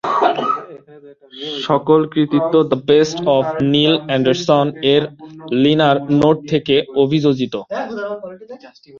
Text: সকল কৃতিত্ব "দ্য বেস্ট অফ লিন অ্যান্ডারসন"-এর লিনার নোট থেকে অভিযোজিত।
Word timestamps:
সকল 1.65 1.99
কৃতিত্ব 2.13 2.53
"দ্য 2.63 2.77
বেস্ট 2.89 3.17
অফ 3.35 3.43
লিন 3.71 3.93
অ্যান্ডারসন"-এর 4.01 5.03
লিনার 5.61 5.97
নোট 6.21 6.37
থেকে 6.51 6.75
অভিযোজিত। 7.03 7.53